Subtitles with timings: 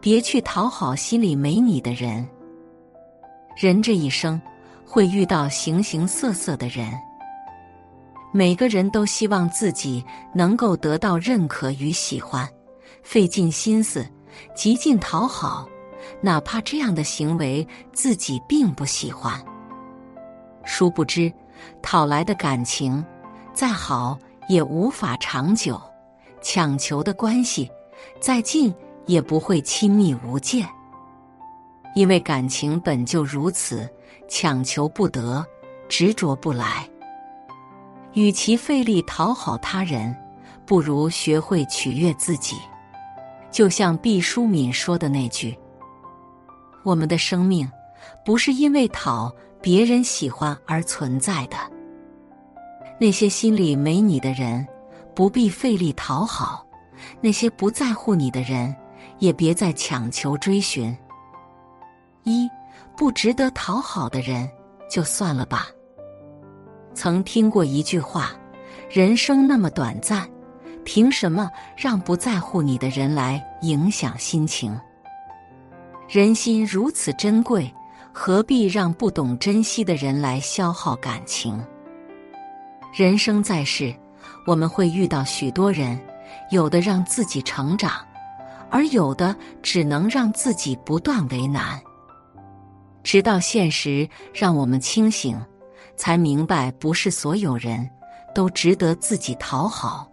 [0.00, 2.26] 别去讨好心里没你的人。
[3.56, 4.40] 人这一生
[4.86, 6.90] 会遇到形形色色的人，
[8.32, 10.02] 每个人都希望自己
[10.34, 12.48] 能够得到认可与喜欢，
[13.02, 14.06] 费尽心思，
[14.54, 15.68] 极尽讨好，
[16.22, 19.38] 哪怕这样的行为自己并不喜欢。
[20.64, 21.30] 殊不知，
[21.82, 23.04] 讨来的感情
[23.52, 25.80] 再好也无法长久，
[26.40, 27.70] 强求的关系
[28.20, 28.74] 再近。
[29.10, 30.64] 也不会亲密无间，
[31.96, 33.90] 因为感情本就如此，
[34.28, 35.44] 强求不得，
[35.88, 36.88] 执着不来。
[38.12, 40.16] 与其费力讨好他人，
[40.64, 42.56] 不如学会取悦自己。
[43.50, 45.58] 就像毕淑敏说的那句
[46.86, 47.68] ：“我们的生命
[48.24, 49.28] 不是因为讨
[49.60, 51.56] 别人喜欢而存在的。
[53.00, 54.64] 那些心里没你的人，
[55.16, 56.64] 不必费力讨好；
[57.20, 58.72] 那些不在乎你的人。”
[59.18, 60.96] 也别再强求追寻。
[62.24, 62.48] 一
[62.96, 64.48] 不值得讨好的人，
[64.90, 65.68] 就算了吧。
[66.92, 68.32] 曾听过一句话
[68.90, 70.28] ：“人生那么短暂，
[70.84, 74.78] 凭什么让不在乎你的人来影响心情？
[76.08, 77.72] 人心如此珍贵，
[78.12, 81.64] 何必让不懂珍惜的人来消耗感情？
[82.92, 83.94] 人生在世，
[84.46, 85.98] 我们会遇到许多人，
[86.50, 88.04] 有的让自己成长。”
[88.70, 91.80] 而有的只能让自己不断为难，
[93.02, 95.36] 直到现实让我们清醒，
[95.96, 97.88] 才明白不是所有人
[98.34, 100.08] 都值得自己讨好，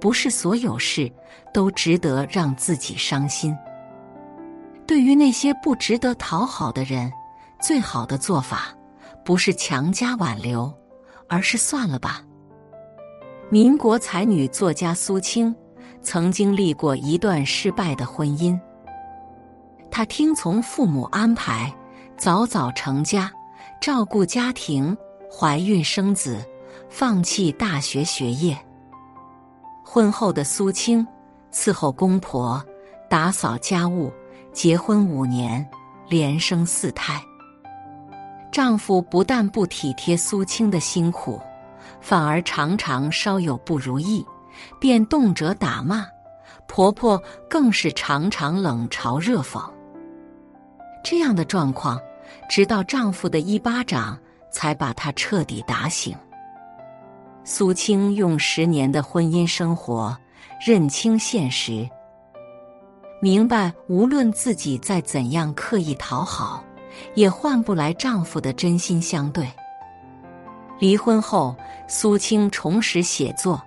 [0.00, 1.10] 不是所有事
[1.54, 3.56] 都值得让自己伤心。
[4.86, 7.12] 对于那些不值得讨好的人，
[7.60, 8.74] 最好的做法
[9.24, 10.72] 不是强加挽留，
[11.28, 12.22] 而是算了吧。
[13.50, 15.54] 民国才女作家苏青。
[16.02, 18.58] 曾经历过一段失败的婚姻，
[19.90, 21.72] 她听从父母安排，
[22.16, 23.30] 早早成家，
[23.80, 24.96] 照顾家庭，
[25.30, 26.44] 怀孕生子，
[26.88, 28.58] 放弃大学学业。
[29.84, 31.06] 婚后的苏青
[31.52, 32.64] 伺候公婆，
[33.08, 34.12] 打扫家务，
[34.52, 35.68] 结婚五年，
[36.08, 37.20] 连生四胎。
[38.50, 41.40] 丈夫不但不体贴苏青的辛苦，
[42.00, 44.24] 反而常常稍有不如意。
[44.78, 46.06] 便动辄打骂，
[46.66, 49.62] 婆婆更是常常冷嘲热讽。
[51.02, 52.00] 这样的状况，
[52.48, 54.18] 直到丈夫的一巴掌，
[54.50, 56.16] 才把她彻底打醒。
[57.42, 60.16] 苏青用十年的婚姻生活，
[60.64, 61.88] 认清现实，
[63.20, 66.62] 明白无论自己再怎样刻意讨好，
[67.14, 69.48] 也换不来丈夫的真心相对。
[70.78, 71.56] 离婚后，
[71.88, 73.60] 苏青重拾写作。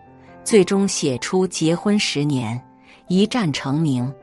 [0.44, 2.58] 最终写出《结婚十年》，
[3.08, 4.14] 一战成名，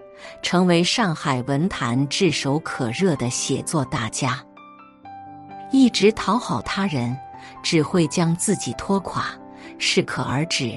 [0.43, 4.39] 成为上海文坛炙手可热的写作大家。
[5.73, 7.17] 一直讨好他人，
[7.63, 9.27] 只会将自己拖垮，
[9.79, 10.77] 适可而止，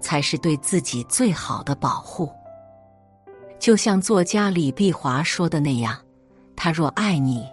[0.00, 2.30] 才是对自己最好的保护。
[3.58, 5.98] 就像作家李碧华说的那样
[6.54, 7.44] ：“他若爱你，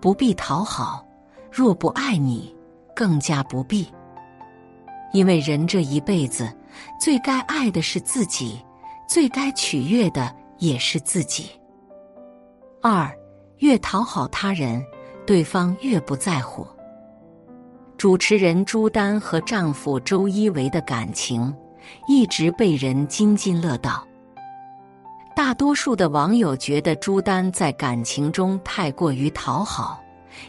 [0.00, 1.04] 不必讨好；
[1.52, 2.54] 若不爱你，
[2.96, 3.86] 更加不必。
[5.12, 6.52] 因为人这一辈子。”
[7.00, 8.64] 最该爱的是自己，
[9.08, 11.50] 最该取悦的也是自己。
[12.80, 13.10] 二，
[13.58, 14.84] 越讨好他人，
[15.26, 16.64] 对方越不在乎。
[17.96, 21.52] 主持人朱丹和丈夫周一围的感情
[22.06, 24.06] 一直被人津津乐道。
[25.34, 30.00] 大多数的网友觉得朱丹在感情中太过于讨好，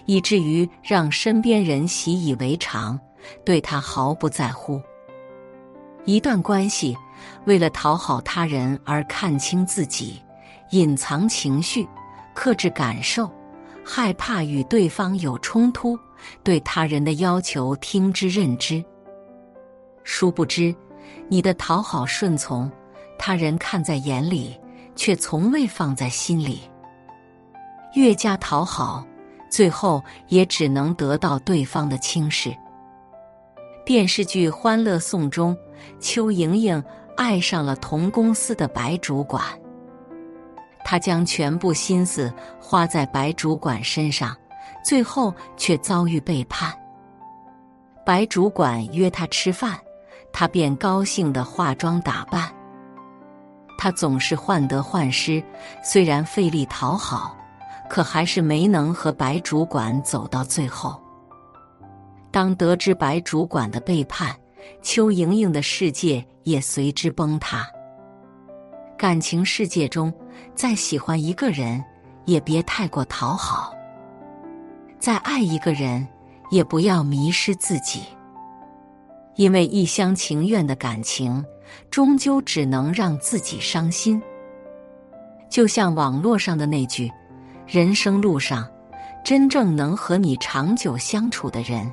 [0.05, 2.99] 以至于让身边人习以为常，
[3.45, 4.81] 对他毫不在乎。
[6.05, 6.97] 一段关系，
[7.45, 10.21] 为了讨好他人而看清自己，
[10.71, 11.87] 隐藏情绪，
[12.33, 13.29] 克制感受，
[13.83, 15.99] 害怕与对方有冲突，
[16.43, 18.83] 对他人的要求听之任之。
[20.03, 20.73] 殊不知，
[21.27, 22.71] 你的讨好顺从，
[23.19, 24.59] 他人看在眼里，
[24.95, 26.61] 却从未放在心里。
[27.93, 29.05] 越加讨好，
[29.51, 32.55] 最后也只能得到对方的轻视。
[33.89, 35.57] 电视剧《欢乐颂》中，
[35.99, 36.83] 邱莹莹
[37.17, 39.43] 爱上了同公司的白主管，
[40.85, 42.31] 她将全部心思
[42.61, 44.37] 花在白主管身上，
[44.85, 46.71] 最后却遭遇背叛。
[48.05, 49.75] 白主管约她吃饭，
[50.31, 52.47] 她便高兴的化妆打扮。
[53.75, 55.43] 她总是患得患失，
[55.83, 57.35] 虽然费力讨好，
[57.89, 61.01] 可还是没能和白主管走到最后。
[62.31, 64.35] 当得知白主管的背叛，
[64.81, 67.67] 邱莹莹的世界也随之崩塌。
[68.97, 70.13] 感情世界中，
[70.53, 71.83] 再喜欢一个人，
[72.25, 73.73] 也别太过讨好；
[74.99, 76.07] 再爱一个人，
[76.51, 78.03] 也不要迷失自己。
[79.35, 81.43] 因为一厢情愿的感情，
[81.89, 84.21] 终究只能让自己伤心。
[85.49, 87.09] 就像网络上的那句
[87.65, 88.69] ：“人生路上，
[89.23, 91.89] 真正能和你长久相处的人。”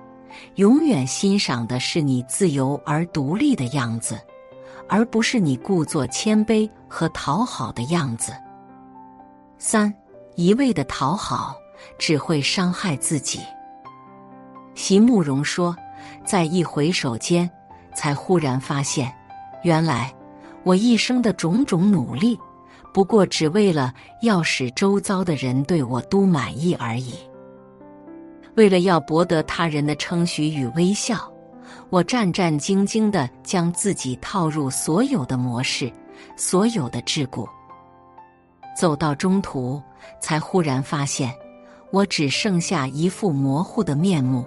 [0.56, 4.18] 永远欣赏的是你自由而独立的样子，
[4.88, 8.32] 而不是你故作谦卑和讨好的样子。
[9.58, 9.92] 三
[10.34, 11.56] 一味的讨好
[11.98, 13.40] 只会伤害自己。
[14.74, 15.74] 席慕容说
[16.24, 17.50] ：“在一回首间，
[17.94, 19.12] 才忽然发现，
[19.62, 20.12] 原来
[20.62, 22.38] 我一生的种种努力，
[22.92, 27.14] 不过只为了要使周遭的人对我都满意而已。”
[28.56, 31.30] 为了要博得他人的称许与微笑，
[31.90, 35.92] 我战战兢兢地将自己套入所有的模式、
[36.36, 37.46] 所有的桎梏。
[38.74, 39.80] 走到中途，
[40.20, 41.30] 才忽然发现，
[41.90, 44.44] 我只剩下一副模糊的面目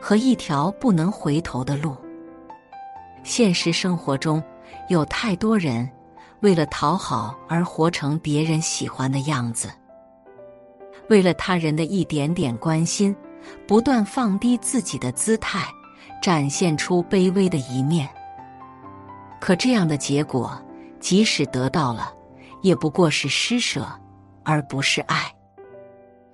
[0.00, 1.96] 和一条不能回头的路。
[3.24, 4.40] 现实生活中，
[4.88, 5.88] 有太多人
[6.40, 9.68] 为了讨好而活成别人喜欢的样子，
[11.08, 13.14] 为了他人的一点点关心。
[13.66, 15.66] 不断放低自己的姿态，
[16.22, 18.08] 展现出卑微的一面。
[19.40, 20.60] 可这样的结果，
[21.00, 22.12] 即使得到了，
[22.62, 23.86] 也不过是施舍，
[24.42, 25.32] 而不是爱。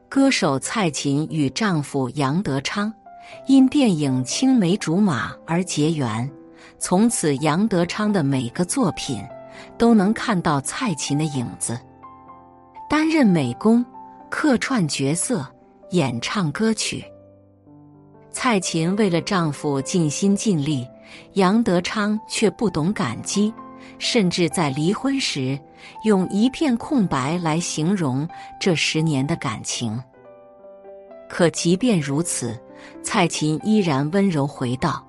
[0.08, 2.92] 歌手蔡琴与丈夫杨德昌
[3.46, 6.30] 因电影《青梅竹马》而结缘，
[6.78, 9.22] 从此杨德昌的每个作品
[9.76, 11.78] 都能看到蔡琴的影子，
[12.88, 13.84] 担任美工，
[14.30, 15.44] 客串角色。
[15.90, 17.04] 演唱歌曲，
[18.30, 20.86] 蔡琴为了丈夫尽心尽力，
[21.34, 23.52] 杨德昌却不懂感激，
[23.98, 25.58] 甚至在离婚时
[26.04, 28.26] 用一片空白来形容
[28.58, 30.02] 这十年的感情。
[31.28, 32.58] 可即便如此，
[33.02, 35.06] 蔡琴依然温柔回道：“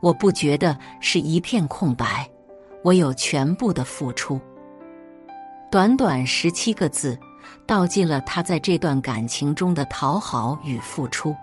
[0.00, 2.28] 我不觉得是一片空白，
[2.82, 4.40] 我有全部的付出。”
[5.70, 7.16] 短短十七个字。
[7.66, 11.34] 道尽了他在这段感情中的讨好与付出，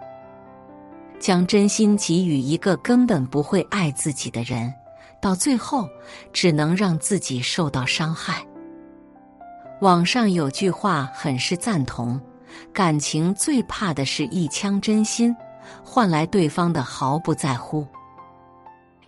[1.19, 4.73] 将真心给予一个根本不会爱自己的人，
[5.21, 5.87] 到最后
[6.31, 8.45] 只能让自己受到伤害。
[9.81, 12.19] 网上有句话很是赞同：
[12.71, 15.35] 感情最怕的是一腔真心
[15.83, 17.85] 换来对方的毫不在乎。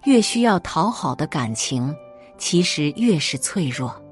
[0.05, 1.95] 越需要讨好的感情，
[2.37, 4.02] 其实越是脆弱。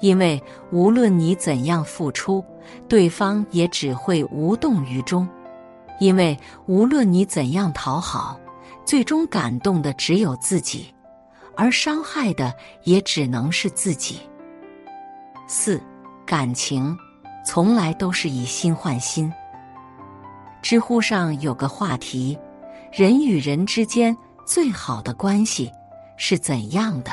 [0.00, 0.42] 因为
[0.72, 2.44] 无论你怎样付出，
[2.88, 5.26] 对方也只会无动于衷；
[5.98, 8.40] 因为无论你怎样讨好，
[8.84, 10.92] 最终感动的只有自己，
[11.54, 12.54] 而伤害的
[12.84, 14.20] 也只能是自己。
[15.46, 15.80] 四，
[16.24, 16.96] 感情
[17.44, 19.32] 从来都是以心换心。
[20.62, 22.38] 知乎上有个话题：
[22.92, 24.16] 人与人之间
[24.46, 25.70] 最好的关系
[26.16, 27.10] 是怎样的？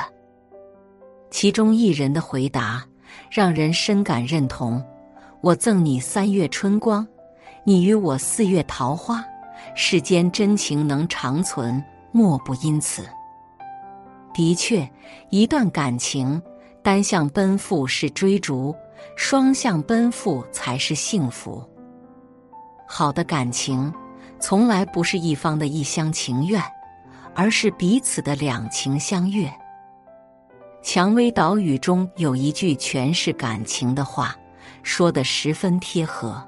[1.29, 2.84] 其中一人的回答
[3.29, 4.84] 让人深感认同
[5.41, 7.05] ：“我赠你三月春光，
[7.63, 9.24] 你与我四月桃花，
[9.75, 13.05] 世间真情能长存，莫不因此。”
[14.34, 14.89] 的确，
[15.29, 16.41] 一段感情
[16.81, 18.74] 单向奔赴是追逐，
[19.15, 21.63] 双向奔赴才是幸福。
[22.88, 23.93] 好的感情
[24.39, 26.62] 从来不是一方的一厢情愿，
[27.36, 29.48] 而是彼此的两情相悦。
[30.89, 34.34] 《蔷薇岛屿》中有一句诠释感情的话，
[34.84, 36.41] 说的十分贴合。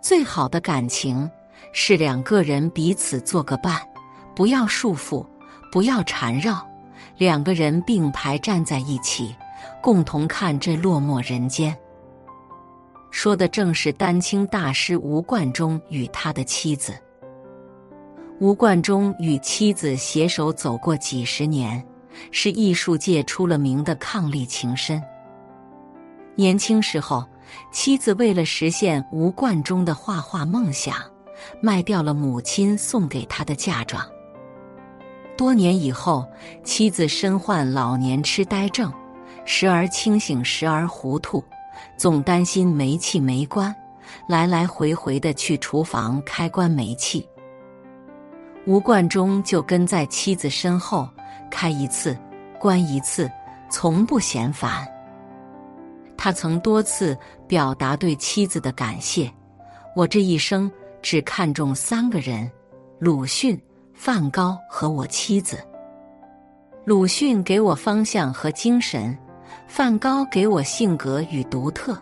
[0.00, 1.28] 最好的感情
[1.72, 3.80] 是两个人彼此做个伴，
[4.32, 5.26] 不要束缚，
[5.72, 6.64] 不要缠绕，
[7.18, 9.34] 两个人并排站在一起，
[9.82, 11.76] 共同看这落寞人间。
[13.10, 16.94] 说的正是丹青大师吴冠中与他的妻子。
[18.38, 21.84] 吴冠中与妻子携手走过几十年。
[22.30, 25.02] 是艺术界出了名的伉俪情深，
[26.34, 27.24] 年轻时候，
[27.72, 30.94] 妻子为了实现吴冠中的画画梦想，
[31.60, 34.04] 卖掉了母亲送给他的嫁妆。
[35.36, 36.26] 多年以后，
[36.62, 38.92] 妻子身患老年痴呆症，
[39.44, 41.42] 时而清醒，时而糊涂，
[41.96, 43.74] 总担心煤气没关，
[44.28, 47.26] 来来回回的去厨房开关煤气。
[48.66, 51.08] 吴冠中就跟在妻子身后，
[51.50, 52.16] 开一次，
[52.58, 53.30] 关一次，
[53.70, 54.86] 从不嫌烦。
[56.16, 57.16] 他曾多次
[57.48, 59.30] 表达对妻子的感谢。
[59.96, 60.70] 我这一生
[61.02, 62.50] 只看重三个人：
[62.98, 63.60] 鲁迅、
[63.94, 65.58] 梵高和我妻子。
[66.84, 69.16] 鲁迅给我方向和精神，
[69.66, 71.96] 梵高给我性格与独特，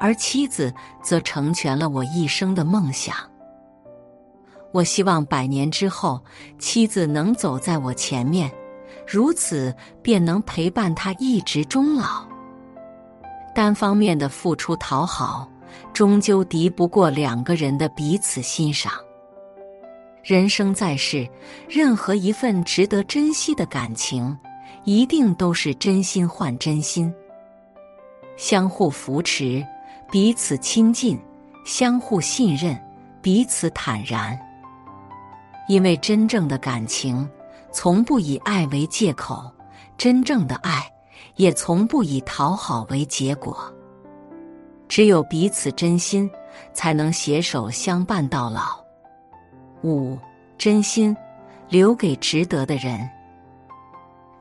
[0.00, 0.72] 而妻子
[1.02, 3.14] 则成全了我一生的梦想。
[4.72, 6.20] 我希望百年之后，
[6.58, 8.50] 妻子能走在我前面，
[9.12, 12.24] 如此便能陪伴他一直终老。
[13.52, 15.50] 单方面的付出讨好，
[15.92, 18.92] 终究敌不过两个人的彼此欣赏。
[20.22, 21.28] 人生在世，
[21.68, 24.38] 任何一份值得珍惜的感情，
[24.84, 27.12] 一定都是真心换真心，
[28.36, 29.66] 相互扶持，
[30.08, 31.18] 彼此亲近，
[31.64, 32.80] 相互信任，
[33.20, 34.38] 彼此坦然。
[35.66, 37.28] 因为真正的感情，
[37.72, 39.50] 从不以爱为借口，
[39.96, 40.90] 真正的爱。
[41.36, 43.72] 也从不以讨好为结果。
[44.88, 46.30] 只有彼此真心，
[46.74, 48.78] 才能携手相伴到老。
[49.82, 50.18] 五
[50.58, 51.16] 真心
[51.68, 53.08] 留给值得的人。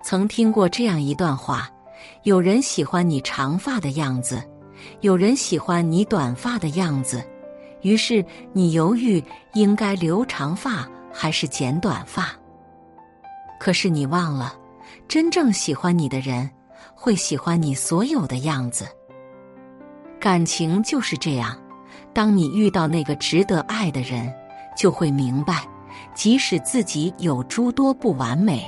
[0.02, 1.70] 曾听过这样一段话：
[2.24, 4.44] 有人喜欢你长发的样子，
[5.00, 7.24] 有人喜欢你短发的样子，
[7.82, 12.34] 于是你犹豫应该留长发还是剪短发。
[13.60, 14.56] 可是你忘了，
[15.08, 16.50] 真正喜欢你的人。
[17.02, 18.86] 会喜欢你所有的样子，
[20.20, 21.58] 感情就是这样。
[22.12, 24.30] 当你遇到那个值得爱的人，
[24.76, 25.66] 就会明白，
[26.14, 28.66] 即使自己有诸多不完美，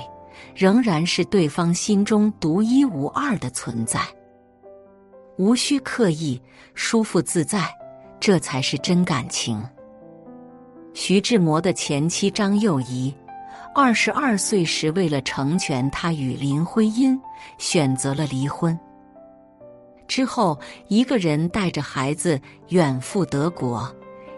[0.54, 4.00] 仍然是对方心中独一无二的存在。
[5.36, 6.40] 无需刻意，
[6.72, 7.68] 舒服自在，
[8.18, 9.62] 这才是真感情。
[10.94, 13.14] 徐志摩的前妻张幼仪。
[13.74, 17.18] 二十二岁时，为了成全他与林徽因，
[17.56, 18.78] 选择了离婚。
[20.06, 22.38] 之后，一个人带着孩子
[22.68, 23.90] 远赴德国，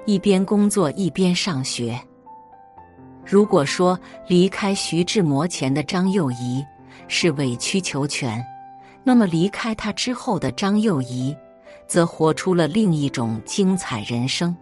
[0.07, 2.01] 一边工作一边上学。
[3.27, 3.99] 如果说
[4.29, 6.65] 离开徐志摩前的张幼仪
[7.09, 8.41] 是委曲求全，
[9.03, 11.37] 那么离开他之后的张幼仪，
[11.89, 14.57] 则活出了另一种精彩人生。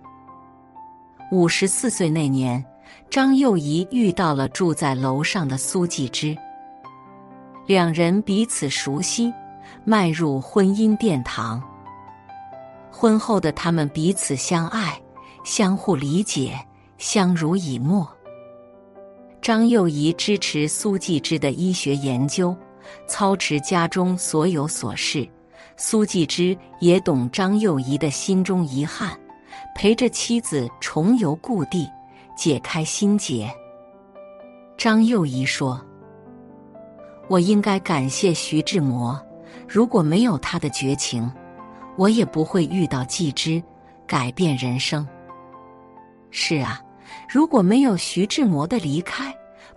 [1.30, 2.64] 五十四岁那年。
[3.10, 6.36] 张幼仪遇到了住在楼上的苏纪之，
[7.66, 9.32] 两人彼此熟悉，
[9.84, 11.62] 迈入婚姻殿堂。
[12.90, 15.00] 婚后的他们彼此相爱，
[15.44, 16.58] 相互理解，
[16.98, 18.08] 相濡以沫。
[19.40, 22.56] 张幼仪支持苏纪之的医学研究，
[23.08, 25.28] 操持家中所有琐事。
[25.76, 29.18] 苏纪之也懂张幼仪的心中遗憾，
[29.74, 31.88] 陪着妻子重游故地。
[32.36, 33.50] 解开心结。
[34.76, 35.80] 张幼仪说
[37.28, 39.20] ：“我应该感谢徐志摩，
[39.68, 41.30] 如果没有他的绝情，
[41.96, 43.62] 我也不会遇到季之，
[44.06, 45.06] 改变人生。
[46.30, 46.80] 是啊，
[47.28, 49.32] 如果没有徐志摩的离开，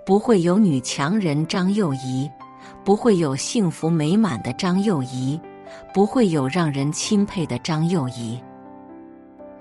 [0.05, 2.29] 不会有女强人张幼仪，
[2.83, 5.39] 不会有幸福美满的张幼仪，
[5.93, 8.41] 不会有让人钦佩的张幼仪。”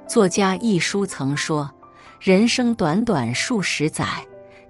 [0.08, 1.70] 作家一书曾说。
[2.20, 4.06] 人生短短数十载，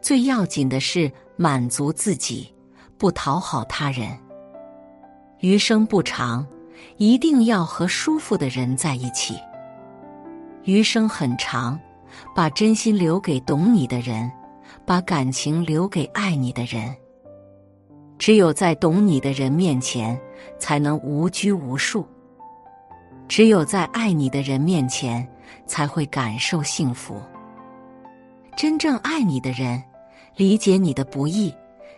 [0.00, 2.52] 最要紧的是满足自己，
[2.98, 4.18] 不讨好他人。
[5.40, 6.44] 余生不长，
[6.96, 9.38] 一定要和舒服的人在一起。
[10.64, 11.78] 余生很长，
[12.34, 14.30] 把真心留给懂你的人，
[14.84, 16.94] 把感情留给爱你的人。
[18.18, 20.18] 只有在懂你的人面前，
[20.58, 22.02] 才能无拘无束；
[23.28, 25.28] 只有在爱你的人面前，
[25.66, 27.20] 才会感受幸福。
[28.56, 29.82] 真正爱你的人，
[30.36, 31.52] 理解你的不易，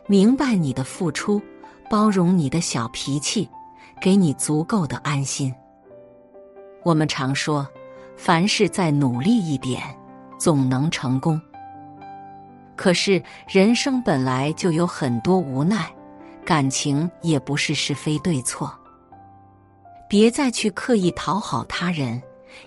[0.07, 1.41] 明白你的付出，
[1.91, 3.49] 包容你的小脾气，
[4.01, 5.55] 给你足够的安心。
[6.83, 7.67] 我们常说，
[8.17, 9.83] 凡事再努力一点，
[10.39, 11.41] 总能成功。
[12.75, 15.91] 可是人生本来就有很多无奈，
[16.45, 18.73] 感情也不是是非对错。
[20.09, 22.23] 别再去刻意讨好他人，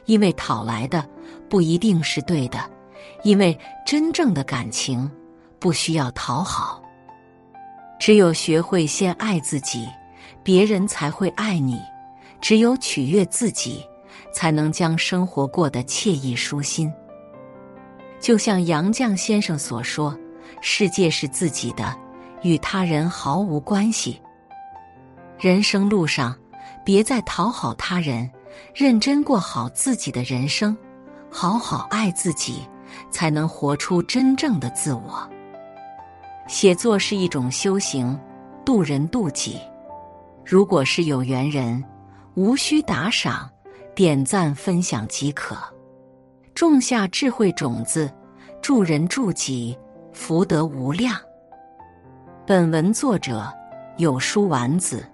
[0.06, 1.08] 因为讨来的
[1.50, 2.60] 不一定是对的。
[3.24, 5.10] 因为真正的感情
[5.60, 6.82] 不需要讨好，
[8.00, 9.88] 只有学会先爱自己，
[10.44, 11.78] 别人才会爱你；
[12.40, 13.86] 只有取悦自己，
[14.34, 16.92] 才能将生活过得惬意舒心。
[18.20, 20.18] 就像杨绛先生所说
[20.62, 21.96] ：“世界是自己的，
[22.42, 24.22] 与他人毫无关系。”
[25.40, 26.38] 人生路上，
[26.84, 28.30] 别再讨好他人，
[28.74, 30.78] 认真过好自己的人生，
[31.32, 32.68] 好好爱自己，
[33.10, 35.30] 才能活出真正的自我。
[36.48, 38.20] 写作是一种修行，
[38.66, 39.60] 渡人渡己。
[40.46, 41.84] 如果是有缘人，
[42.34, 43.50] 无需打赏、
[43.96, 45.56] 点赞、分享即可。
[46.56, 48.12] 种下智慧种子，
[48.62, 49.78] 助人助己，
[50.12, 51.16] 福德无量。
[52.46, 53.48] 本文作者
[53.98, 55.06] 有书丸子。